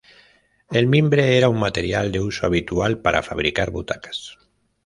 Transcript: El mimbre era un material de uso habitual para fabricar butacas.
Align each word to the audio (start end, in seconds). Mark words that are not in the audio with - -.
El 0.79 0.87
mimbre 0.93 1.25
era 1.37 1.47
un 1.53 1.59
material 1.65 2.11
de 2.11 2.19
uso 2.21 2.47
habitual 2.47 3.01
para 3.03 3.21
fabricar 3.21 3.69
butacas. 3.69 4.35